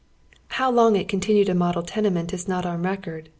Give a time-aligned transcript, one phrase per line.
[0.57, 3.29] How long it continued a model tenement is not on record.